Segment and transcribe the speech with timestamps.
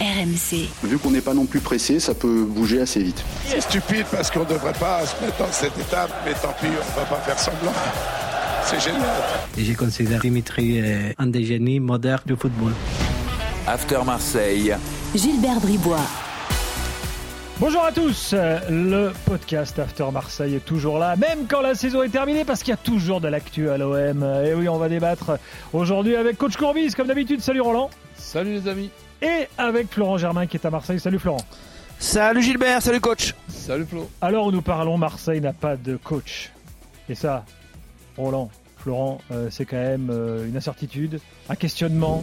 [0.00, 0.68] RMC.
[0.84, 3.24] Vu qu'on n'est pas non plus pressé, ça peut bouger assez vite.
[3.46, 6.66] C'est stupide parce qu'on ne devrait pas se mettre dans cette étape, mais tant pis,
[6.66, 7.72] on ne va pas faire semblant.
[8.64, 9.02] C'est génial.
[9.56, 12.72] Et je considère Dimitri euh, un des génies modernes du football.
[13.66, 14.74] After Marseille.
[15.14, 16.06] Gilbert Bribois.
[17.58, 18.34] Bonjour à tous,
[18.68, 22.68] le podcast After Marseille est toujours là, même quand la saison est terminée, parce qu'il
[22.68, 24.22] y a toujours de l'actu à l'OM.
[24.44, 25.38] Et oui, on va débattre
[25.72, 27.40] aujourd'hui avec Coach Courbis, comme d'habitude.
[27.40, 27.88] Salut Roland.
[28.18, 28.90] Salut les amis.
[29.22, 31.00] Et avec Florent Germain qui est à Marseille.
[31.00, 31.40] Salut Florent.
[31.98, 33.34] Salut Gilbert, salut coach.
[33.48, 34.08] Salut Flo.
[34.20, 36.50] Alors où nous parlons, Marseille n'a pas de coach.
[37.08, 37.44] Et ça,
[38.18, 42.22] Roland, Florent, euh, c'est quand même euh, une incertitude, un questionnement,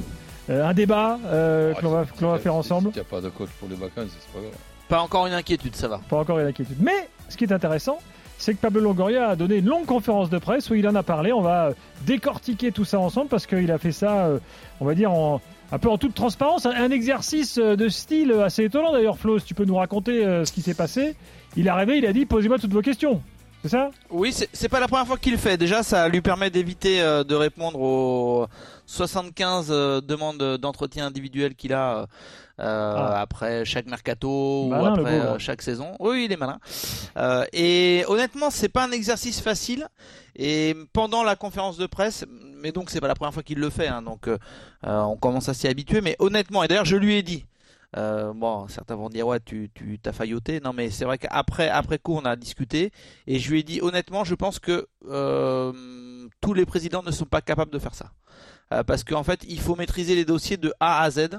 [0.51, 2.57] euh, un débat euh, Ah, que l'on va, si- que l'on va si- faire si-
[2.59, 2.91] ensemble.
[2.93, 4.53] S'il n'y a pas de coach pour les vacances, c'est pas grave.
[4.89, 5.99] Pas encore une inquiétude, ça va.
[6.07, 6.77] Pas encore une inquiétude.
[6.79, 7.97] Mais ce qui est intéressant,
[8.37, 11.01] c'est que Pablo Longoria a donné une longue conférence de presse où il en a
[11.03, 11.33] parlé.
[11.33, 11.71] On va
[12.05, 14.39] décortiquer tout ça ensemble parce qu'il a fait ça, euh,
[14.81, 15.41] on va dire, en,
[15.73, 16.67] un peu en toute transparence.
[16.67, 19.39] Un, exercice euh, de style assez étonnant d'ailleurs, Flo.
[19.39, 21.15] Si tu peux nous raconter euh, ce qui s'est passé.
[21.57, 23.21] Il est arrivé, il a dit Posez-moi toutes vos questions.
[23.63, 23.89] C'est ça?
[24.11, 25.57] Oui, c'est pas la première fois qu'il le fait.
[25.57, 28.45] Déjà, ça lui permet d'éviter euh, de répondre aux
[28.85, 32.05] 75 euh, demandes d'entretien individuel qu'il a
[32.59, 33.21] Ah.
[33.21, 35.95] après chaque mercato Malin, ou après chaque saison.
[35.99, 36.59] Oui, il est malin.
[37.51, 39.87] Et honnêtement, c'est pas un exercice facile.
[40.35, 42.25] Et pendant la conférence de presse,
[42.63, 44.37] mais donc c'est pas la première fois qu'il le fait, hein, donc euh,
[44.87, 45.99] euh, on commence à s'y habituer.
[45.99, 47.45] Mais honnêtement, et d'ailleurs je lui ai dit,
[47.97, 50.61] euh, bon, certains vont dire ouais, tu tu t'as failloté.
[50.61, 52.91] Non, mais c'est vrai qu'après après coup, on a discuté
[53.27, 54.87] et je lui ai dit honnêtement, je pense que
[56.41, 58.11] tous les présidents ne sont pas capables de faire ça,
[58.87, 61.29] parce qu'en fait, il faut maîtriser les dossiers de A à Z.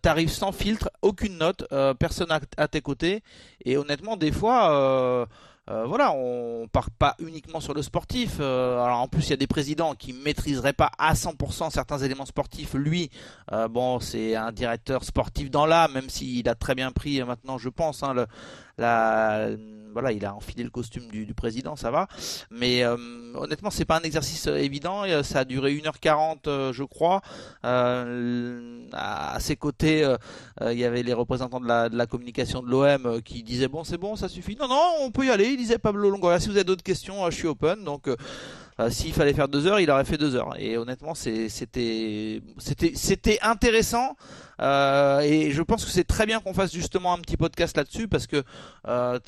[0.00, 1.66] T'arrives sans filtre, aucune note,
[1.98, 3.22] personne à tes côtés,
[3.64, 5.26] et honnêtement, des fois.
[5.68, 8.36] Euh, voilà, on part pas uniquement sur le sportif.
[8.38, 11.98] Euh, alors en plus, il y a des présidents qui maîtriseraient pas à 100% certains
[11.98, 12.74] éléments sportifs.
[12.74, 13.10] Lui,
[13.52, 17.58] euh, bon, c'est un directeur sportif dans l'âme, même s'il a très bien pris maintenant,
[17.58, 18.26] je pense, hein, le,
[18.78, 19.48] la,
[19.96, 22.06] voilà, il a enfilé le costume du, président, ça va.
[22.50, 22.98] Mais euh,
[23.34, 25.04] honnêtement, c'est pas un exercice euh, évident.
[25.04, 27.22] Euh, Ça a duré 1h40, euh, je crois.
[27.62, 30.06] À, ses côtés,
[30.60, 34.16] il y avait les représentants de la, communication de l'OM qui disaient bon, c'est bon,
[34.16, 34.54] ça suffit.
[34.56, 35.46] Non, non, on peut y aller.
[35.46, 36.40] Il disait Pablo Longoria.
[36.40, 37.82] Si vous avez d'autres questions, je suis open.
[37.84, 38.10] Donc
[38.80, 40.54] euh, S'il fallait faire deux heures, il aurait fait deux heures.
[40.58, 42.40] Et honnêtement, c'était,
[43.42, 44.16] intéressant.
[44.60, 48.08] Euh, et je pense que c'est très bien qu'on fasse justement un petit podcast là-dessus
[48.08, 48.42] parce que
[48.88, 49.18] euh,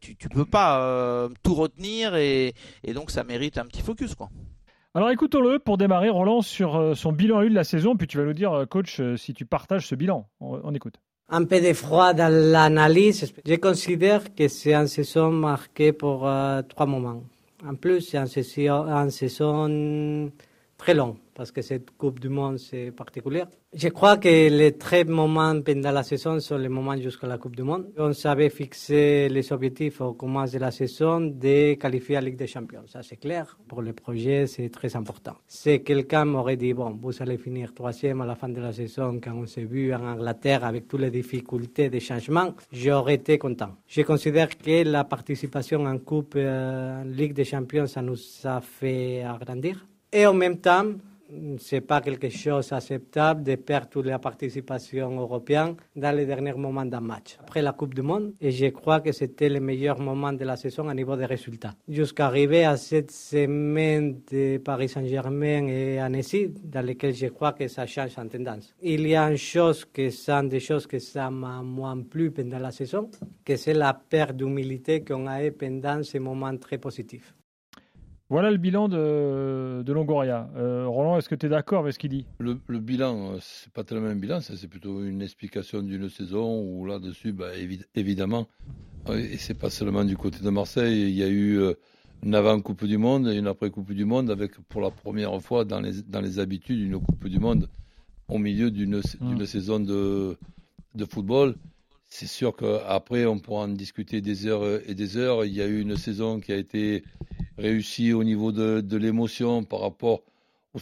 [0.00, 2.54] tu, tu peux pas euh, tout retenir et,
[2.84, 4.30] et donc ça mérite un petit focus, quoi.
[4.94, 7.96] Alors écoutons-le pour démarrer, Roland, sur son bilan à lui de la saison.
[7.96, 10.26] Puis tu vas nous dire, coach, si tu partages ce bilan.
[10.40, 10.98] On, on écoute.
[11.30, 13.30] Un peu de froid dans l'analyse.
[13.44, 17.22] Je considère que c'est une saison marquée pour euh, trois moments.
[17.66, 20.30] En plus, c'est une saison, une saison
[20.78, 23.44] très longue parce que cette Coupe du Monde, c'est particulier.
[23.72, 27.54] Je crois que les très moments pendant la saison sont les moments jusqu'à la Coupe
[27.54, 27.92] du Monde.
[27.96, 32.48] On savait fixer les objectifs au commencement de la saison de qualifier la Ligue des
[32.48, 32.82] Champions.
[32.86, 33.56] Ça, c'est clair.
[33.68, 35.36] Pour le projet, c'est très important.
[35.46, 39.20] Si quelqu'un m'aurait dit, bon, vous allez finir troisième à la fin de la saison
[39.22, 43.76] quand on s'est vu en Angleterre avec toutes les difficultés des changements, j'aurais été content.
[43.86, 49.22] Je considère que la participation en Coupe, euh, Ligue des Champions, ça nous a fait
[49.22, 49.86] agrandir.
[50.12, 50.86] Et en même temps,
[51.58, 56.86] c'est pas quelque chose d'acceptable de perdre toute la participation européenne dans les derniers moments
[56.86, 57.36] d'un match.
[57.40, 60.56] Après la Coupe du Monde, et je crois que c'était le meilleur moment de la
[60.56, 61.74] saison à niveau des résultats.
[61.86, 67.68] Jusqu'à arriver à cette semaine de Paris Saint-Germain et Annecy, dans lesquelles je crois que
[67.68, 68.74] ça change en tendance.
[68.80, 72.58] Il y a une chose que sont des choses que ça m'a moins plu pendant
[72.58, 73.10] la saison,
[73.44, 77.34] que c'est la perte d'humilité qu'on a eu pendant ces moments très positifs.
[78.30, 80.50] Voilà le bilan de, de Longoria.
[80.56, 82.26] Euh, Roland, est-ce que tu es d'accord avec ce qu'il dit?
[82.40, 86.60] Le, le bilan, euh, c'est pas tellement un bilan, c'est plutôt une explication d'une saison
[86.62, 88.46] où là-dessus, bah, évi- évidemment,
[89.08, 91.58] euh, et c'est pas seulement du côté de Marseille, il y a eu
[92.22, 95.80] une avant-Coupe du Monde et une après-Coupe du Monde avec pour la première fois dans
[95.80, 97.70] les, dans les habitudes une Coupe du Monde
[98.28, 100.36] au milieu d'une d'une saison de,
[100.94, 101.54] de football.
[102.10, 105.44] C'est sûr qu'après, on pourra en discuter des heures et des heures.
[105.46, 107.04] Il y a eu une saison qui a été
[107.58, 110.22] réussie au niveau de, de l'émotion par rapport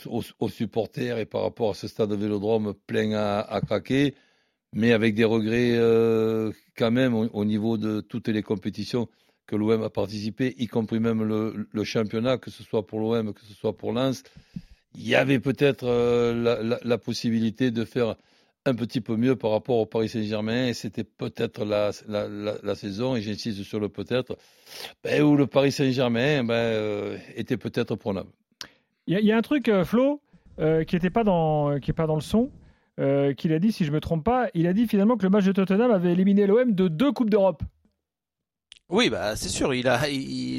[0.07, 4.15] aux, supporters et par rapport à ce stade de Vélodrome plein à, à craquer,
[4.73, 9.09] mais avec des regrets euh, quand même au, au niveau de toutes les compétitions
[9.47, 13.43] que l'OM a participé, y compris même le, championnat, que ce soit pour l'OM, que
[13.43, 14.25] ce soit pour Lens.
[14.97, 18.17] Il y avait peut-être euh, la possibilité de faire
[18.69, 22.55] un petit peu mieux par rapport au Paris Saint-Germain et c'était peut-être la, la, la,
[22.63, 24.37] la saison, et j'insiste sur le peut-être,
[25.05, 28.31] ben, où le Paris Saint-Germain ben, euh, était peut-être prenable.
[29.07, 30.21] Il y, a- il y a un truc, euh, Flo,
[30.59, 32.51] euh, qui n'était pas, dans- qui est pas dans le son.
[32.99, 35.29] euh, qu'il a dit, si je me trompe pas, il a dit finalement que le
[35.29, 37.63] match de Tottenham avait éliminé l'OM de deux coupes d'Europe.
[38.89, 40.01] Oui, bah c'est sûr, il a,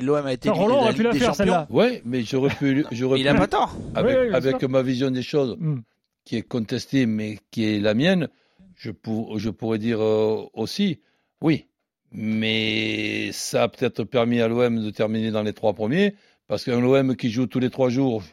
[0.03, 0.49] l'OM a été.
[0.49, 1.45] Ça, Roland éliminé de aurait la pu Ligue la des faire Champions.
[1.45, 1.67] celle-là.
[1.71, 3.75] Ouais, mais j'aurais pu, j'aurais Il a pu- pas tort.
[3.95, 4.23] avec, Oui,
[4.61, 5.79] oui, ma vision des choses, Hmm.
[6.27, 8.27] Qui est contestée, mais qui est la mienne,
[8.75, 10.99] je, pour- je pourrais dire euh, aussi,
[11.41, 11.67] oui.
[12.11, 16.15] Mais ça a peut-être permis à l'OM de terminer dans les trois premiers,
[16.47, 18.23] parce qu'un l'OM qui joue tous les trois jours,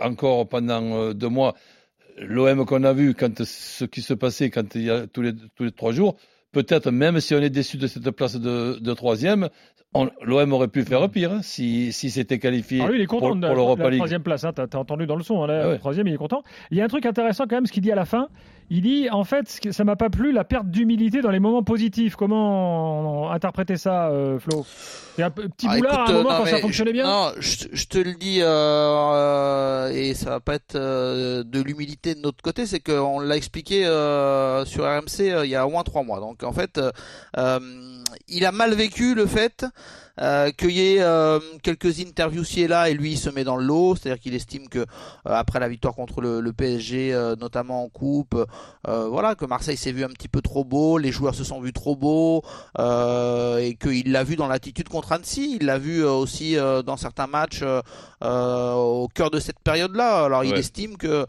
[0.00, 1.54] encore pendant euh, deux mois,
[2.18, 5.32] l'OM qu'on a vu, quand ce qui se passait quand il y a tous les
[5.76, 6.16] trois jours,
[6.54, 9.48] peut-être même si on est déçu de cette place de, de troisième,
[10.22, 13.26] l'OM aurait pu faire pire hein, si, si c'était qualifié Alors lui, il est content
[13.28, 13.98] pour, de pour la, l'Europa League.
[14.00, 14.44] troisième place.
[14.44, 15.42] Hein, T'as as entendu dans le son.
[15.42, 15.78] hein, la Ah ouais.
[15.78, 16.42] troisième, il est content.
[16.70, 18.28] Il y a un truc intéressant quand même, ce qu'il dit à la fin.
[18.70, 22.16] Il dit, en fait, ça m'a pas plu, la perte d'humilité dans les moments positifs.
[22.16, 24.64] Comment interpréter ça, euh, Flo?
[25.16, 27.04] C'est un petit Ah, boulard écoute, à un euh, moment non, quand ça fonctionnait bien?
[27.04, 31.60] Non, je, je te le dis, euh, euh, et ça va pas être euh, de
[31.60, 35.70] l'humilité de notre côté, c'est qu'on l'a expliqué euh, sur RMC il y a au
[35.70, 36.20] moins trois mois.
[36.20, 36.80] Donc en fait,
[38.28, 39.66] il a mal vécu le fait
[40.20, 43.44] euh, qu'il y ait euh, quelques interviews ci et là, et lui il se met
[43.44, 44.84] dans le lot, c'est-à-dire qu'il estime que euh,
[45.24, 48.36] après la victoire contre le, le PSG, euh, notamment en coupe,
[48.88, 51.60] euh, voilà, que Marseille s'est vu un petit peu trop beau, les joueurs se sont
[51.60, 52.42] vus trop beaux,
[52.78, 56.96] euh, et qu'il l'a vu dans l'attitude contre Annecy, il l'a vu aussi euh, dans
[56.96, 57.62] certains matchs
[58.22, 60.24] au cœur de cette période-là.
[60.24, 61.26] Alors il estime que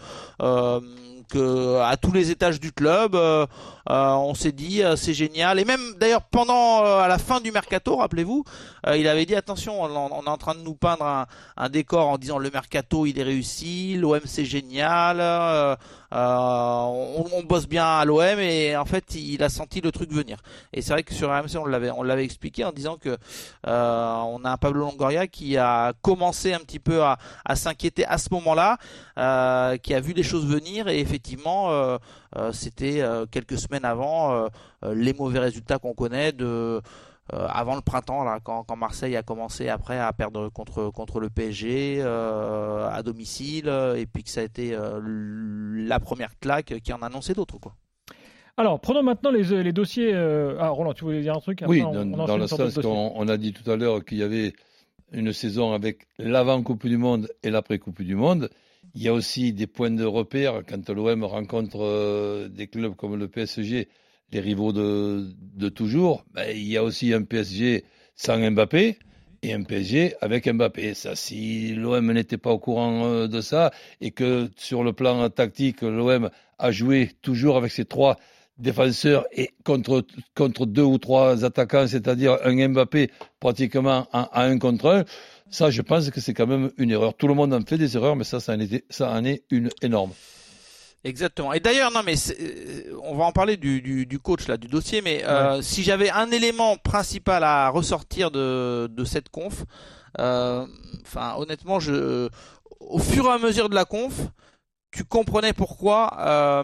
[1.36, 3.45] euh, que à tous les étages du club, euh,
[3.89, 5.60] euh, on s'est dit euh, c'est génial.
[5.60, 8.44] Et même d'ailleurs pendant euh, à la fin du mercato, rappelez-vous,
[8.88, 11.25] euh, il avait dit attention, on, est en train de nous peindre un,
[11.57, 15.75] un décor en disant le mercato il est réussi, l'OM c'est génial, euh, euh,
[16.18, 20.38] on, on bosse bien à l'OM et en fait il a senti le truc venir.
[20.74, 23.18] Et c'est vrai que sur RMC on l'avait on l'avait expliqué en disant que
[23.68, 28.06] euh, on a un Pablo Longoria qui a commencé un petit peu à, à s'inquiéter
[28.06, 28.78] à ce moment-là,
[29.18, 31.98] euh, qui a vu les choses venir et effectivement euh,
[32.38, 34.48] euh, c'était euh, quelques semaines avant euh,
[34.84, 36.82] euh, les mauvais résultats qu'on connaît de
[37.33, 41.19] euh, avant le printemps là quand, quand Marseille a commencé après à perdre contre contre
[41.19, 46.38] le PSG euh, à domicile euh, et puis que ça a été euh, la première
[46.39, 47.74] claque qui en annonçait d'autres quoi.
[48.57, 50.12] Alors, prenons maintenant les, les dossiers.
[50.13, 51.62] euh, Ah, Roland, tu voulais dire un truc?
[51.68, 54.19] Oui, on- dans, on dans le sens qu'on on a dit tout à l'heure qu'il
[54.19, 54.54] y avait
[55.12, 58.50] une saison avec l'avant-Coupe du Monde et l'après-Coupe du Monde.
[58.94, 63.18] Il y a aussi des points de repère quand l'OM rencontre euh, des clubs comme
[63.18, 63.89] le PSG,
[64.31, 66.25] les rivaux de, toujours.
[66.33, 67.86] Ben, il y a aussi un PSG
[68.16, 68.98] sans Mbappé
[69.42, 70.94] et un PSG avec Mbappé.
[70.94, 75.30] Ça, si l'OM n'était pas au courant euh, de ça et que sur le plan
[75.30, 78.18] tactique, l'OM a joué toujours avec ses trois
[78.57, 84.88] défenseurs et contre, contre deux ou trois attaquants, c'est-à-dire un Mbappé pratiquement à, un contre
[84.88, 85.06] un,
[85.50, 87.13] ça, je pense que c'est quand même une erreur.
[87.13, 88.54] Tout le monde en fait des erreurs, mais ça, ça
[89.12, 90.12] en est une énorme.
[91.06, 91.54] Exactement.
[91.54, 94.68] Et d'ailleurs, non, mais euh, on va en parler du, du, du coach là, du
[94.68, 95.04] dossier.
[95.04, 99.66] Mais euh, si j'avais un élément principal à ressortir de, de cette conf,
[100.19, 100.66] euh,
[101.04, 102.28] enfin, honnêtement, je,
[102.80, 104.13] au fur et à mesure de la conf,
[104.92, 106.12] tu comprenais pourquoi.
[106.19, 106.63] Euh,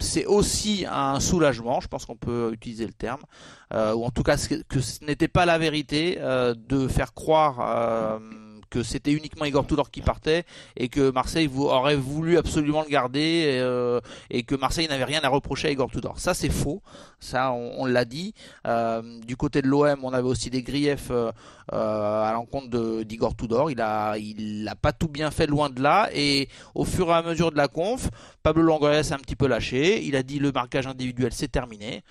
[0.00, 3.22] c'est aussi un soulagement, je pense qu'on peut utiliser le terme,
[3.72, 7.14] euh, ou en tout cas que, que ce n'était pas la vérité euh, de faire
[7.14, 8.18] croire euh,
[8.74, 10.44] que c'était uniquement Igor Tudor qui partait
[10.76, 14.00] et que Marseille aurait voulu absolument le garder et, euh,
[14.30, 16.18] et que Marseille n'avait rien à reprocher à Igor Tudor.
[16.18, 16.82] Ça c'est faux,
[17.20, 18.34] ça on, l'a dit.
[18.66, 21.30] Euh, du côté de l'OM, on avait aussi des griefs euh,
[21.70, 23.70] à l'encontre d'Igor Tudor.
[23.70, 27.22] Il a, il pas tout bien fait loin de là et au fur et à
[27.22, 28.10] mesure de la conf,
[28.42, 30.02] Pablo Longoria s'est un petit peu lâché.
[30.04, 32.02] Il a dit le marquage individuel c'est terminé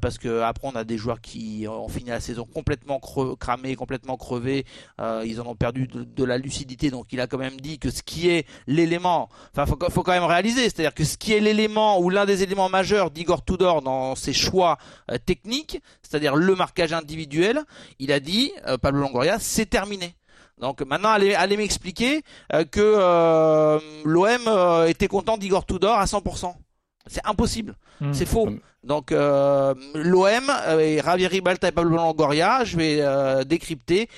[0.00, 3.00] parce que après on a des joueurs qui ont fini la saison complètement
[3.40, 4.64] cramés, complètement crevés.
[5.00, 6.90] Ils en ont perdu de la lucidité.
[6.90, 10.12] Donc il a quand même dit que ce qui est l'élément, enfin faut, faut quand
[10.12, 13.82] même réaliser, c'est-à-dire que ce qui est l'élément ou l'un des éléments majeurs d'Igor Tudor
[13.82, 14.78] dans ses choix
[15.10, 17.62] euh, techniques, c'est-à-dire le marquage individuel,
[17.98, 20.14] il a dit euh, Pablo Longoria c'est terminé.
[20.60, 26.54] Donc maintenant, allez, allez m'expliquer euh, que l'OM était content d'Igor Tudor à 100%.
[27.06, 28.12] C'est impossible, Hmm.
[28.12, 28.48] c'est faux.
[28.82, 34.08] Donc l'OM et Javier Ribalta et Pablo Longoria, je vais décrypter,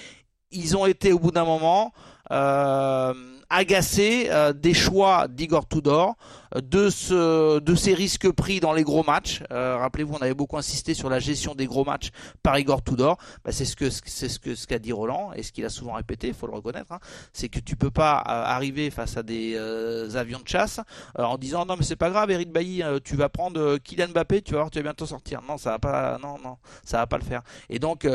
[0.54, 1.92] ils ont été au bout d'un moment
[2.30, 3.12] euh,
[3.50, 6.16] agacés euh, des choix d'Igor Tudor,
[6.54, 9.42] de ce, de ces risques pris dans les gros matchs.
[9.50, 12.10] Euh, Rappelez-vous, on avait beaucoup insisté sur la gestion des gros matchs
[12.42, 13.18] par Igor Tudor.
[13.44, 16.34] Bah, c'est ce que c'est qu'a dit Roland et ce qu'il a souvent répété, il
[16.34, 16.92] faut le reconnaître.
[16.92, 17.00] hein.
[17.32, 20.80] c'est que tu peux pas euh, arriver face à des euh, avions de chasse
[21.16, 24.52] en disant non mais c'est pas grave, Eric Bailly, tu vas prendre Kylian Mbappé, tu
[24.52, 25.40] vas voir, tu vas bientôt sortir.
[25.42, 27.42] Non, ça va pas, non non, ça va pas le faire.
[27.68, 28.06] Et donc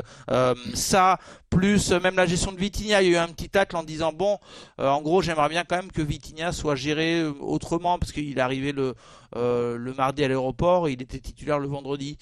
[0.73, 1.17] ça
[1.49, 4.13] plus même la gestion de Vitinha, il y a eu un petit tacle en disant
[4.13, 4.37] bon,
[4.77, 8.71] en gros j'aimerais bien quand même que Vitinha soit géré autrement parce qu'il Il arrivé
[8.71, 8.95] le,
[9.35, 12.17] le mardi à l'aéroport, il était titulaire le vendredi.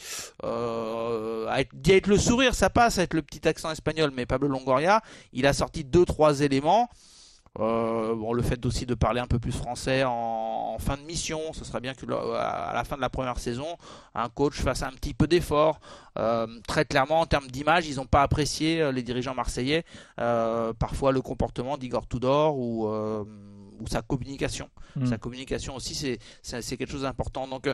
[1.74, 5.02] d'y être le sourire, ça passe, être le petit accent espagnol, mais Pablo Longoria,
[5.34, 6.90] il a sorti deux, trois éléments.
[7.60, 11.40] Euh, bon, le fait aussi de parler un peu plus français en, fin de mission,
[11.54, 13.66] ce serait bien que à la fin de la première saison,
[14.14, 15.80] un coach fasse un petit peu d'effort.
[16.20, 19.84] Euh, très clairement, en termes d'image, ils n'ont pas apprécié euh, les dirigeants marseillais
[20.80, 22.88] parfois le comportement d'Igor Tudor ou
[23.80, 24.70] ou sa communication.
[24.96, 25.06] Hmm.
[25.06, 25.96] Sa communication aussi,
[26.42, 27.48] c'est quelque chose d'important.
[27.48, 27.70] Donc,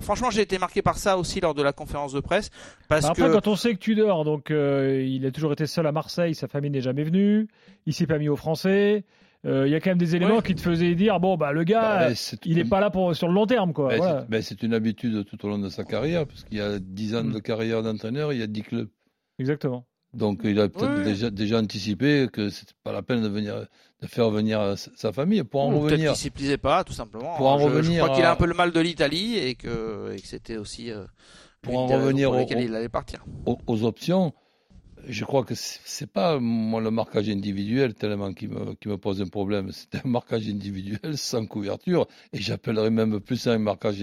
[0.00, 2.50] franchement, j'ai été marqué par ça aussi lors de la conférence de presse.
[2.88, 5.92] Parce bah, après, quand on sait que Tudor, donc, il a toujours été seul à
[5.92, 7.48] Marseille, sa famille n'est jamais venue,
[7.86, 9.04] il s'est pas mis aux Français.
[9.46, 11.64] Euh, il y a quand même des éléments qui te faisaient dire bon bah le
[11.64, 12.14] gars bah,
[12.44, 13.96] il n'est pas là pour sur le long terme quoi.
[13.96, 16.78] Bah, bah, c'est une habitude tout au long de sa carrière parce qu'il y a
[16.78, 18.88] 10 ans de carrière d'entraîneur, il y a 10 clubs.
[19.38, 19.86] Exactement.
[20.12, 23.66] Donc il a peut-être déjà, déjà, anticipé que c'était pas la peine de venir
[24.02, 25.88] de faire venir sa famille pour en revenir.
[25.88, 27.36] Peut-être qu'il s'y plaisait pas tout simplement.
[27.36, 29.54] Pour en je, revenir, je crois qu'il a un peu le mal de l'Italie et
[29.54, 31.04] que, que c'était aussi euh,
[31.62, 33.24] pour en revenir pour il allait partir.
[33.44, 34.32] aux options
[35.06, 39.20] je crois que c'est pas moi le marquage individuel tellement qui me, qui me pose
[39.20, 39.70] un problème.
[39.72, 44.02] C'est un marquage individuel sans couverture et j'appellerais même plus ça un marquage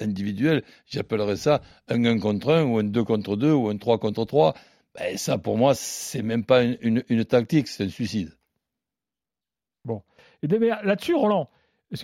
[0.00, 0.62] individuel.
[0.86, 4.24] J'appellerais ça un 1 contre 1 ou un 2 contre 2 ou un 3 contre
[4.24, 4.54] 3.
[4.96, 8.32] Ben, ça pour moi c'est même pas une, une, tactique, c'est un suicide.
[9.84, 10.02] Bon.
[10.42, 11.48] Et là-dessus, Roland,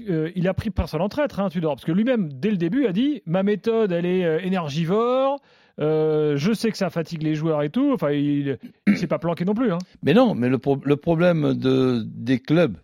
[0.08, 2.86] euh, il a pris personne en traître, hein, Tudor, parce que lui-même, dès le début,
[2.86, 5.40] a dit ma méthode, elle est euh, énergivore,
[5.80, 7.92] euh, je sais que ça fatigue les joueurs et tout.
[7.92, 9.72] Enfin, il ne s'est pas planqué non plus.
[9.72, 9.78] Hein.
[10.02, 12.76] Mais non, mais le, le, problème de, des clubs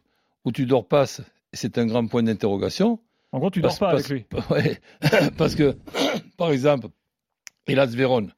[0.44, 1.04] où tu dors pas,
[1.52, 2.98] c'est un grand point d'interrogation.
[3.32, 4.24] En gros, tu dors pas avec lui.
[4.50, 4.80] Ouais,
[5.36, 5.76] parce que,
[6.38, 6.88] par exemple,
[7.66, 8.32] Hélas Vérone,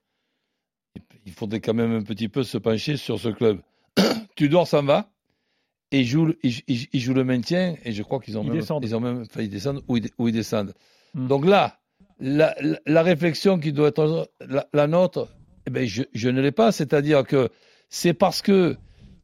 [1.25, 3.61] il faudrait quand même un petit peu se pencher sur ce club.
[4.35, 5.11] Tudor s'en va
[5.90, 9.00] et il joue, il, joue le maintien et je crois qu'ils ont, même, ils ont
[9.00, 10.75] même failli descendre ou ils, descendent.
[11.14, 11.28] Hmm.
[11.28, 11.78] Donc là,
[12.21, 12.54] la,
[12.87, 14.30] la, réflexion qui doit être
[14.73, 15.28] la, nôtre,
[15.66, 16.73] eh ben je, je ne l'ai pas.
[16.73, 17.49] C'est-à-dire que
[17.88, 18.76] c'est parce que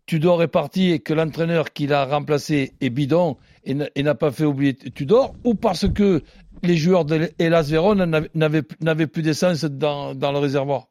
[0.06, 4.44] Tudor est parti et que l'entraîneur qui l'a remplacé est bidon et n'a pas fait
[4.44, 6.22] oublier Tudor, ou parce que
[6.62, 10.88] les joueurs de l'Elas Vérone n'avaient plus d'essence dans, dans le réservoir?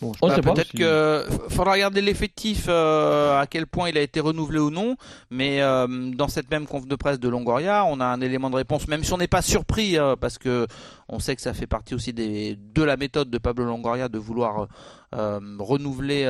[0.00, 4.96] Peut-être que faudra regarder l'effectif euh, à quel point il a été renouvelé ou non,
[5.30, 8.56] mais euh, dans cette même conf de presse de Longoria, on a un élément de
[8.56, 10.66] réponse, même si on n'est pas surpris, euh, parce que
[11.08, 14.18] on sait que ça fait partie aussi des, de la méthode de Pablo Longoria de
[14.18, 14.68] vouloir
[15.12, 16.26] renouveler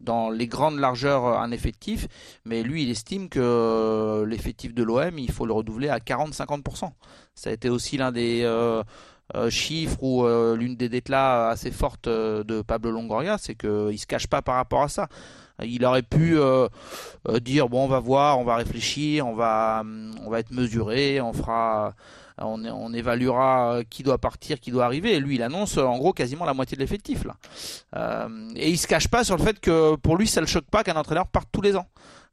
[0.00, 2.08] dans les grandes largeurs un effectif,
[2.44, 6.90] mais lui il estime que l'effectif de l'OM il faut le renouveler à 40-50%.
[7.34, 8.44] Ça a été aussi l'un des
[9.36, 13.98] euh, chiffre ou euh, l'une des déclats assez fortes euh, de Pablo Longoria, c'est qu'il
[13.98, 15.08] se cache pas par rapport à ça.
[15.62, 16.38] Il aurait pu
[17.40, 19.82] dire bon on va voir, on va réfléchir, on va
[20.30, 21.94] va être mesuré, on fera
[22.40, 25.18] on, on, évaluera qui doit partir, qui doit arriver.
[25.18, 27.34] Lui, il annonce en gros quasiment la moitié de l'effectif là.
[28.54, 30.84] Et il se cache pas sur le fait que pour lui, ça le choque pas
[30.84, 31.86] qu'un entraîneur parte tous les ans.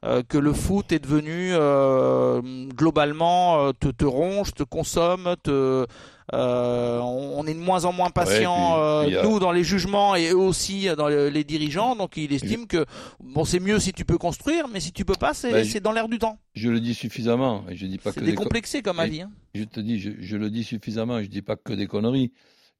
[0.06, 2.42] Euh, que le foot est devenu euh,
[2.76, 5.88] globalement te, te ronge, te consomme, te
[6.34, 10.38] euh, on est de moins en moins patient euh, nous dans les jugements et eux
[10.38, 11.96] aussi dans les dirigeants.
[11.96, 12.86] Donc il estime que
[13.20, 15.92] bon c'est mieux si tu peux construire, mais si tu peux pas, c'est ben, dans
[15.92, 16.40] l'air du temps.
[16.56, 17.64] Je le dis suffisamment.
[17.70, 19.22] Et je dis pas que décomplexé comme avis.
[19.22, 19.32] Hein.
[19.54, 21.22] Je te dis, je, le dis suffisamment.
[21.22, 22.32] Je dis pas que des conneries.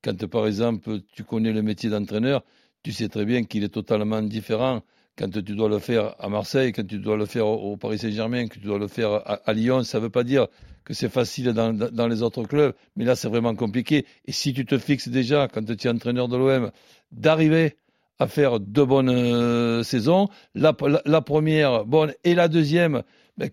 [0.04, 2.44] Quand par exemple tu connais le métier d'entraîneur,
[2.84, 4.82] tu sais très bien qu'il est totalement différent
[5.18, 8.48] quand tu dois le faire à Marseille, quand tu dois le faire au Paris Saint-Germain,
[8.48, 10.48] que tu dois le faire à, Lyon, ça ne veut pas dire
[10.84, 14.06] que c'est facile dans, les autres clubs, mais là c'est vraiment compliqué.
[14.26, 16.72] Et si tu te fixes déjà, quand tu es entraîneur de l'OM,
[17.12, 17.76] d'arriver
[18.20, 23.04] à faire deux bonnes euh, saisons, la, première bonne et la deuxième
[23.38, 23.50] ben,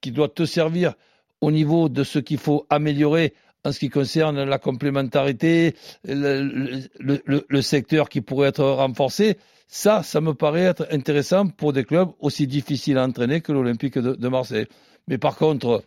[0.00, 0.94] qui doit te servir
[1.40, 8.08] au niveau de ce qu'il faut améliorer en ce qui concerne la complémentarité, le secteur
[8.08, 12.98] qui pourrait être renforcé, ça, ça me paraît être intéressant pour des clubs aussi difficiles
[12.98, 14.66] à entraîner que l'Olympique de, Marseille.
[15.08, 15.82] Mais par contre,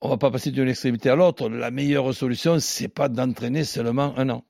[0.00, 1.48] on va pas passer d'une extrémité à l'autre.
[1.48, 4.44] La meilleure solution, c'est pas d'entraîner seulement un an.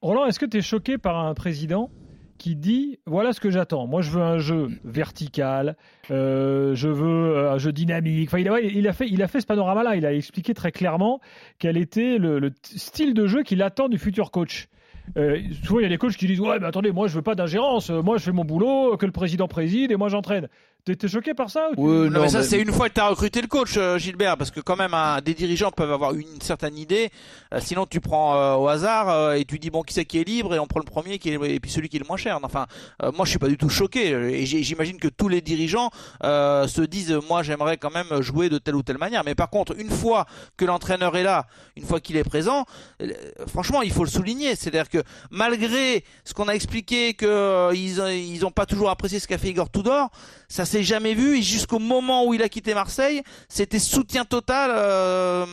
[0.00, 1.90] Roland, est-ce que tu es choqué par un président
[2.38, 3.88] qui dit voilà ce que j'attends.
[3.88, 5.76] Moi, je veux un jeu vertical,
[6.12, 8.28] euh, je veux euh, un jeu dynamique.
[8.32, 8.92] Enfin, il a
[9.28, 9.96] fait ce panorama-là.
[9.96, 11.20] Il a expliqué très clairement
[11.58, 14.68] quel était le style de jeu qu'il attend du futur coach.
[15.16, 17.22] Euh, souvent, il y a des coachs qui disent Ouais, mais attendez, moi, je veux
[17.22, 17.90] pas d'ingérence.
[17.90, 20.48] Moi, je fais mon boulot, que le président préside et moi, j'entraîne.
[20.88, 22.94] T'étais choqué par ça ou Oui, Non, non, mais ça mais- c'est une fois que
[22.94, 25.92] tu as recruté le coach euh, Gilbert parce que quand même hein, des dirigeants peuvent
[25.92, 27.10] avoir une certaine idée.
[27.52, 30.18] Euh, sinon tu prends euh, au hasard euh, et tu dis bon qui c'est qui
[30.18, 32.06] est libre et on prend le premier qui est, et puis celui qui est le
[32.06, 32.38] moins cher.
[32.42, 32.66] Enfin
[33.02, 35.90] euh, moi je suis pas du tout choqué et j'imagine que tous les dirigeants
[36.24, 39.24] euh, se disent moi j'aimerais quand même jouer de telle ou telle manière.
[39.26, 40.24] Mais par contre une fois
[40.56, 42.64] que l'entraîneur est là une fois qu'il est présent
[43.02, 43.12] euh,
[43.46, 44.56] franchement il faut le souligner.
[44.56, 48.50] C'est à dire que malgré ce qu'on a expliqué que euh, ils ont- ils ont
[48.50, 50.10] pas toujours apprécié ce qu'a fait Igor Tudor
[50.48, 54.70] ça s'est jamais vu et jusqu'au moment où il a quitté Marseille, c'était soutien total
[54.74, 55.44] euh,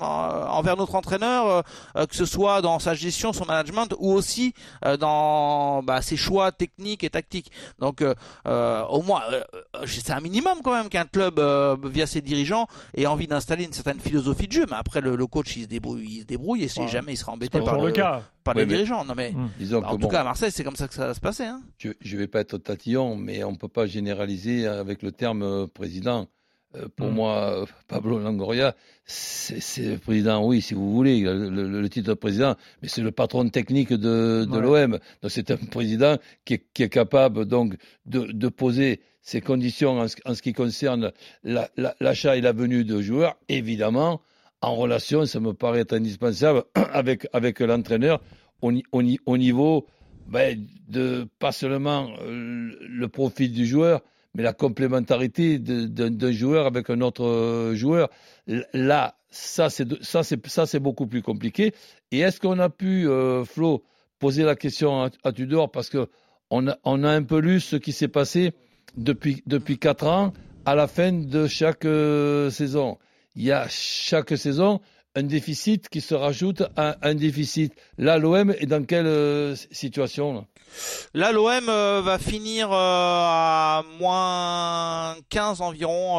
[0.00, 1.64] envers notre entraîneur,
[1.96, 6.16] euh, que ce soit dans sa gestion, son management ou aussi euh, dans bah, ses
[6.16, 7.50] choix techniques et tactiques.
[7.78, 8.14] Donc euh,
[8.46, 9.42] euh, au moins, euh,
[9.76, 13.64] euh, c'est un minimum quand même qu'un club euh, via ses dirigeants ait envie d'installer
[13.64, 14.66] une certaine philosophie de jeu.
[14.70, 16.86] Mais après le, le coach il se débrouille, il se débrouille et Ouais.
[16.86, 18.22] jamais il sera embêté par, le cas.
[18.44, 19.04] par Ouais, les mais- dirigeants.
[19.04, 19.34] Non mais.
[19.58, 21.14] Disons bah, que en tout bon, cas à Marseille c'est comme ça que ça va
[21.14, 21.44] se passer.
[21.44, 21.60] Hein.
[21.78, 25.42] je ne vais pas être tatillon, mais on ne peut pas généraliser avec le terme
[25.42, 26.28] euh, président.
[26.76, 27.14] Euh, pour Mm.
[27.14, 28.74] moi, euh, Pablo Longoria,
[29.06, 33.10] c'est président, oui, si vous voulez, le, le- le titre de président, mais c'est le
[33.10, 34.82] patron technique de, de Ouais.
[34.86, 34.98] l'OM.
[35.22, 39.98] Donc c'est un président qui est, qui est capable donc de, de poser ses conditions
[39.98, 44.20] en ce, en ce qui concerne la- la- l'achat et la venue de joueurs, évidemment,
[44.60, 48.20] en relation, ça me paraît être indispensable, avec, avec l'entraîneur
[48.60, 49.86] au, ni- au ni- au niveau
[50.26, 54.02] ben, de pas seulement le profil du joueur,
[54.38, 58.08] mais la complémentarité d'un joueur avec un autre euh, joueur.
[58.72, 61.74] Là, ça c'est beaucoup plus compliqué.
[62.12, 63.82] Et est-ce qu'on a pu, euh, Flo,
[64.20, 66.08] poser la question à, Tudor parce que
[66.50, 68.52] on a, un peu lu ce qui s'est passé
[68.96, 70.32] depuis depuis quatre ans
[70.64, 72.96] à la fin de chaque euh, saison?
[73.34, 74.80] Il y a chaque saison
[75.18, 77.72] un déficit qui se rajoute à un déficit.
[77.98, 80.32] Là, l'OM est dans quelle euh, situation
[81.14, 81.32] là?
[81.32, 86.18] l'OM euh, va finir euh, à moins 15 environ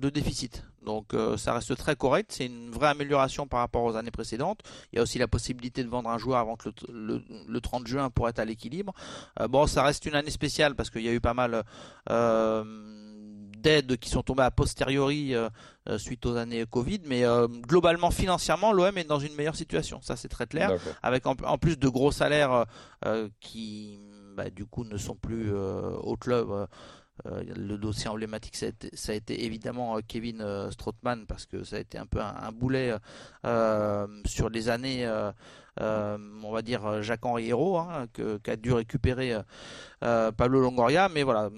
[0.00, 0.64] de déficit.
[0.84, 4.60] Donc ça reste très correct, c'est une vraie amélioration par rapport aux années précédentes.
[4.92, 7.60] Il y a aussi la possibilité de vendre un joueur avant que le, le- le
[7.60, 8.92] 30 juin pour être à l'équilibre.
[9.48, 11.62] Bon, ça reste une année spéciale parce qu'il y a eu pas mal
[13.62, 15.48] d'aides qui sont tombées a posteriori euh,
[15.88, 20.00] euh, suite aux années Covid, mais euh, globalement financièrement, l'OM est dans une meilleure situation.
[20.02, 20.68] Ça c'est très clair
[21.02, 22.66] avec en, en plus de gros salaires
[23.40, 24.00] qui
[24.36, 26.48] bah, du coup ne sont plus au club.
[27.26, 31.44] euh, le dossier emblématique, ça a été, ça a été évidemment Kevin euh, Strootman parce
[31.44, 32.94] que ça a été un peu un, un boulet
[33.44, 35.06] euh, sur les années,
[35.78, 39.36] on va dire Jacques-Henri Hérault, hein, que- qu'a dû récupérer
[40.00, 41.08] Pablo Longoria.
[41.08, 41.50] Mais voilà,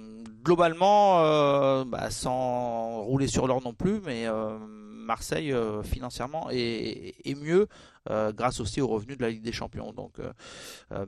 [0.44, 7.14] globalement, euh, bah, sans rouler sur l'or non plus, mais euh, Marseille euh, financièrement est,
[7.42, 7.66] mieux
[8.06, 9.94] grâce aussi aux revenus de la Ligue des Champions.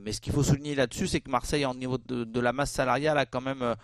[0.01, 3.19] Mais ce qu'il faut souligner là-dessus, c'est que Marseille, en niveau de, la masse salariale,
[3.19, 3.75] a quand même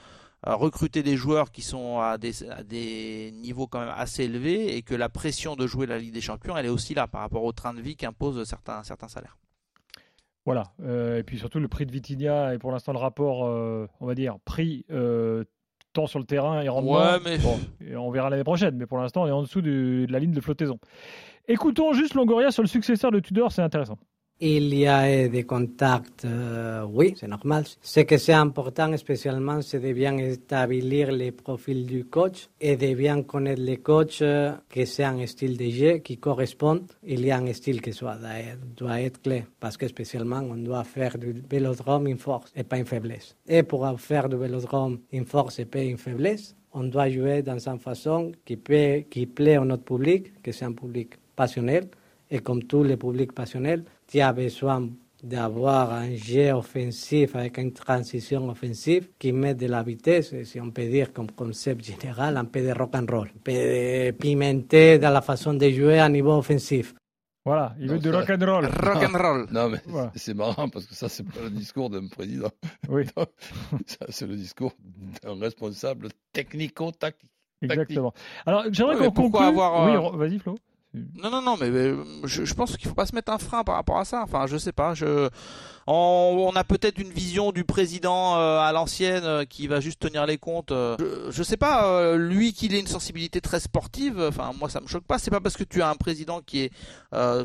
[0.44, 5.10] recruté des joueurs qui sont à des, niveaux quand même assez élevés et que la
[5.10, 7.76] pression de jouer la Ligue des Champions, elle est aussi là par rapport au train
[7.76, 9.38] de vie qu'imposent certains salaires.
[10.45, 10.63] Voilà.
[10.82, 14.06] Euh, et puis surtout, le prix de Vitinha et pour l'instant, le rapport, euh, on
[14.06, 15.43] va dire, prix euh,
[15.93, 16.93] tant sur le terrain et rendement.
[16.97, 19.62] Ouais, mais- Bon, et on verra l'année prochaine, mais pour l'instant, on est en dessous
[19.62, 20.79] du- de la ligne de flottaison.
[21.47, 23.97] Écoutons juste Longoria sur le successeur de Tudor, c'est intéressant.
[24.39, 27.65] Il y a eu des contacts, euh, oui, c'est normal.
[27.82, 32.93] Ce que c'est important spécialement, c'est de bien établir les profils du coach et de
[32.96, 36.82] bien connaître les coachs, euh, que c'est un style de jeu qui correspond.
[37.04, 37.91] Il y a un style qui
[38.76, 42.80] doit être clé, parce que spécialement, on doit faire du vélodrome une force et pas
[42.80, 43.38] une faiblesse.
[43.48, 47.69] Et pour faire du vélodrome une force et pas une faiblesse, on doit jouer dans
[47.69, 48.58] une façon qui,
[49.10, 51.88] qui plaît à notre public, que c'est un public passionnel.
[52.32, 54.89] Et comme tous les publics passionnels, tu as besoin
[55.23, 60.60] d'avoir un jeu offensif avec une transition offensive qui met de la vitesse, et si
[60.62, 64.12] on peut dire comme concept général, un peu de rock and roll, un peu de
[64.12, 66.93] pimenter dans la façon de jouer à niveau offensif.
[67.45, 68.65] Voilà, il veut du rock and roll.
[68.88, 69.47] Rock and roll.
[69.52, 70.12] Non, mais Voilà.
[70.15, 72.52] c'est marrant parce que ça, c'est pas le discours d'un président.
[72.88, 73.04] Oui,
[73.88, 74.73] Ça, c'est le discours
[75.23, 77.30] d'un responsable technico-tactique.
[77.62, 78.13] exactement.
[78.45, 79.43] Alors, j'aimerais qu'on conclue.
[79.45, 80.56] avoir, Oui, euh, re- vas-y, Flo.
[80.93, 81.91] Non, non, non, mais, mais,
[82.25, 84.21] je, je pense qu'il faut pas se mettre un frein par rapport à ça.
[84.23, 84.93] Enfin, je sais pas.
[84.93, 85.27] Je,
[85.88, 89.99] on, on a peut-être une vision du président euh, à l'ancienne euh, qui va juste
[89.99, 90.71] tenir les comptes.
[90.71, 90.95] euh.
[90.99, 91.88] Je, je sais pas.
[91.88, 94.19] euh, lui, qu'il ait une sensibilité très sportive.
[94.21, 95.17] Enfin, moi, ça me choque pas.
[95.17, 96.71] C'est pas parce que tu as un président qui est
[97.15, 97.43] euh,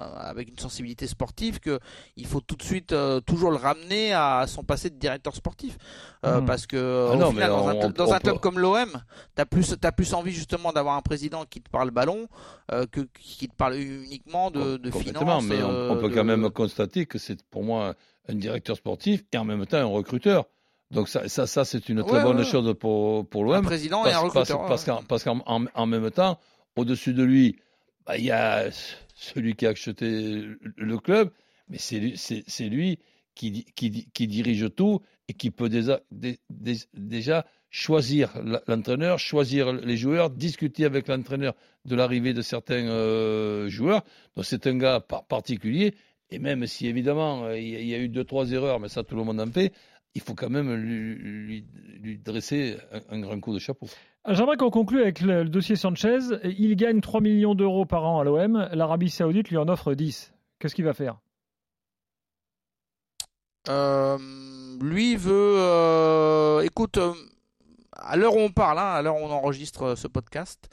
[0.00, 1.78] avec une sensibilité sportive que
[2.16, 5.76] il faut tout de suite euh, toujours le ramener à son passé de directeur sportif
[6.26, 6.46] Euh, Mhm.
[6.46, 6.76] parce que
[7.10, 8.58] Ah au non, final, mais dans un, on- club- dans on un club peut- comme
[8.58, 8.90] l'OM
[9.34, 12.28] t'as plus t'as plus envie justement d'avoir un président qui te parle ballon
[12.72, 16.14] euh, que qui te parle uniquement de, de finances mais on, euh, on peut de-
[16.14, 17.94] quand même constater que c'est pour moi
[18.28, 20.44] un directeur sportif et en même temps un recruteur.
[20.90, 22.44] Donc ça, ça, ça c'est une très Ouais, bonne ouais.
[22.44, 23.54] chose pour, pour l'OM.
[23.54, 24.66] Un président et un parce, recruteur.
[24.66, 26.38] parce qu'en, parce qu'en en, en même temps,
[26.76, 27.56] au-dessus de lui,
[28.06, 28.68] bah, il y a
[29.14, 30.42] celui qui a acheté
[30.76, 31.30] le- club,
[31.68, 32.98] mais c'est lui,
[33.34, 38.32] qui, di- qui, di- qui dirige tout et qui peut déjà, dé- dé- déjà choisir
[38.66, 44.04] l'entraîneur, choisir les joueurs, discuter avec l'entraîneur de l'arrivée de certains euh, joueurs.
[44.34, 45.94] Donc c'est un gars par- particulier.
[46.30, 49.16] Et même si évidemment euh, il y a eu deux trois erreurs, mais ça tout
[49.16, 49.72] le monde en fait,
[50.14, 51.66] il faut quand même lui, lui,
[52.00, 53.86] lui dresser un, un grand coup de chapeau.
[54.28, 56.18] J'aimerais qu'on conclue avec le, le dossier Sanchez.
[56.44, 58.68] Il gagne 3 millions d'euros par an à l'OM.
[58.72, 60.34] L'Arabie Saoudite lui en offre 10.
[60.58, 61.18] Qu'est-ce qu'il va faire?
[63.68, 64.18] Euh,
[64.80, 67.12] lui veut, euh, écoute, euh,
[67.92, 70.68] à l'heure où on parle, hein, à l'heure où on enregistre ce podcast,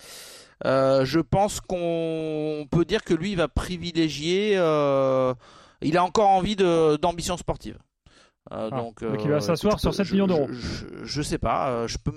[0.66, 4.54] euh, je pense qu'on peut dire que lui il va privilégier.
[4.58, 5.34] euh,
[5.82, 7.78] il a encore envie de d'ambition sportive.
[8.52, 10.48] Euh, Ah, donc, donc il va euh, s'asseoir écoute, sur je 7 peux- millions d'euros.
[10.50, 11.70] Je, je- je sais pas.
[11.70, 12.14] euh, je peux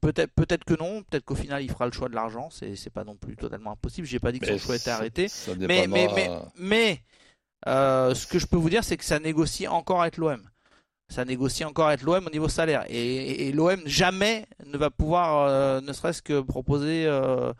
[0.00, 1.02] peut-être peut-être que non.
[1.02, 2.48] Peut-être qu'au final il fera le choix de l'argent.
[2.50, 4.06] C'est c'est pas non plus totalement impossible.
[4.06, 5.28] J'ai pas dit que son Mais choix était arrêté.
[5.28, 7.02] Ça Mais, mais, dépendra- mais, mais
[7.66, 10.40] euh, ce que je peux vous dire, c'est que ça négocie encore avec l'OM.
[11.10, 12.84] Ça négocie encore avec l'OM au niveau salaire.
[12.88, 17.52] Et, et- et l'OM jamais ne va pouvoir, euh, ne serait-ce que proposer euh,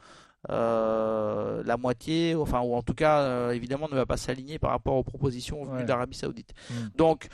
[0.50, 4.70] euh, la moitié, enfin, ou en tout cas, euh, évidemment, ne va pas s'aligner par
[4.70, 5.84] rapport aux propositions venues Ouais.
[5.84, 6.52] d'Arabie Saoudite.
[6.70, 6.74] Mm.
[6.96, 7.28] Donc,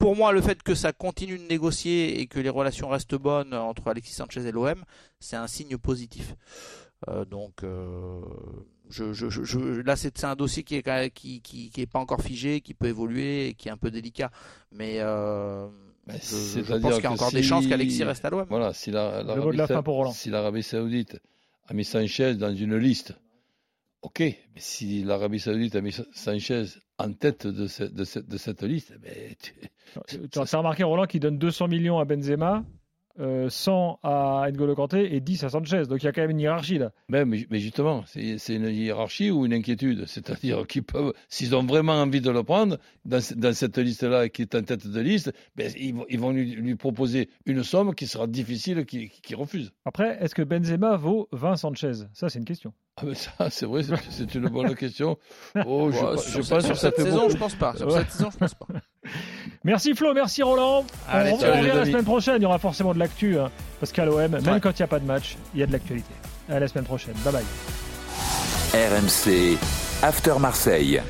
[0.00, 3.54] pour moi, le fait que ça continue de négocier et que les relations restent bonnes
[3.54, 4.82] entre Alexis Sanchez et l'OM,
[5.20, 6.34] c'est un signe positif.
[7.08, 8.20] Euh, donc, euh,
[8.88, 11.80] je, je, je, je- là, c'est un dossier qui est, quand même- qui, qui, qui
[11.82, 14.30] est pas encore figé, qui peut évoluer et qui est un peu délicat.
[14.72, 15.68] Mais euh,
[16.08, 18.46] je, pense qu'il y a encore des si- chances qu'Alexis reste à l'OM.
[18.50, 18.72] Voilà,
[19.22, 19.66] l'Arabie la
[20.12, 21.20] si l'Arabie Saoudite
[21.68, 23.14] a mis Sanchez dans une liste,
[24.02, 26.64] ok, mais si l'Arabie Saoudite a mis Sanchez
[26.98, 31.20] en tête de, ce- de cette- de cette liste, ben, tu- as remarqué Roland qui
[31.20, 32.64] donne 200 millions à Benzema,
[33.18, 35.82] euh, 100 à N'Golo Kanté et 10 à Sanchez.
[35.88, 36.92] Donc il y a quand même une hiérarchie là.
[37.08, 40.06] Ben, mais, mais justement, c'est une hiérarchie ou une inquiétude?
[40.06, 44.28] C'est-à-dire qu'ils peuvent, s'ils ont vraiment envie de le prendre, dans, ce- dans cette liste-là
[44.28, 47.62] qui est en tête de liste, ben, ils, vont- ils vont lui, lui proposer une
[47.64, 49.72] somme qui sera difficile qu'il qu'il refuse.
[49.84, 51.92] Après, est-ce que Benzema vaut 20 Sanchez?
[52.14, 52.72] Ça, c'est une question.
[53.02, 55.16] Ah ben ça, c'est vrai, c'est- une bonne question.
[55.66, 57.30] Oh, je, Ouais, je sur pense sur cette saison, beaucoup.
[57.32, 57.74] je pense pas.
[57.76, 58.00] Sur Ouais.
[58.00, 58.66] cette saison, je pense pas.
[59.64, 60.84] Merci Flo, merci Roland.
[61.08, 62.36] Allez, on on revient la semaine prochaine.
[62.38, 63.38] Il y aura forcément de l'actu.
[63.38, 64.60] hein, parce qu'à l'OM, même Ouais.
[64.60, 66.10] quand il n'y a pas de match, il y a de l'actualité.
[66.48, 67.14] À la semaine prochaine.
[67.24, 67.44] Bye bye.
[68.74, 69.58] RMC
[70.02, 71.00] After Marseille.